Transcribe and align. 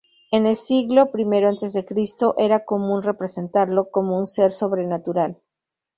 En 0.31 0.47
el 0.47 0.55
siglo 0.55 1.11
I 1.13 1.43
a.C., 1.43 2.15
era 2.39 2.65
común 2.65 3.03
representarlo 3.03 3.91
como 3.91 4.17
un 4.17 4.25
ser 4.25 4.49
sobrenatural. 4.49 5.37